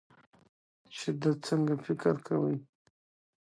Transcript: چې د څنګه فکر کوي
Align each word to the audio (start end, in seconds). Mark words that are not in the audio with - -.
چې 0.97 1.07
د 1.21 1.23
څنګه 1.45 1.73
فکر 1.85 2.15
کوي 2.27 2.57